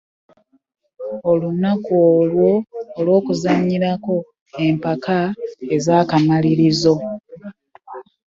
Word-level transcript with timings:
Olunaku 1.31 1.93
olwo 2.15 2.51
olw'okuzannyirako 2.99 4.15
empaka 4.65 5.17
ez'akamalirizo 5.75 6.93